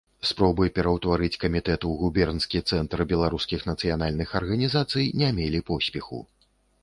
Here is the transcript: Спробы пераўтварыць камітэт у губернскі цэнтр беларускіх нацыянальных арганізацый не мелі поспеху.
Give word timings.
Спробы 0.27 0.65
пераўтварыць 0.77 1.37
камітэт 1.43 1.81
у 1.89 1.91
губернскі 1.99 2.61
цэнтр 2.69 3.03
беларускіх 3.13 3.61
нацыянальных 3.71 4.33
арганізацый 4.41 5.05
не 5.23 5.29
мелі 5.41 5.59
поспеху. 5.71 6.19